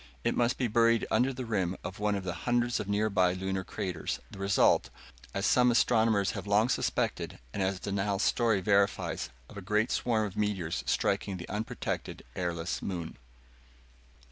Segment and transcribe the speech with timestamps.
[0.23, 3.63] It must be buried under the rim of one of the hundreds of nearby Lunar
[3.63, 4.89] craters the result,
[5.31, 10.25] as some astronomers have long suspected and as Dunal's story verifies, of a great swarm
[10.25, 13.19] of meteors striking the unprotected, airless moon.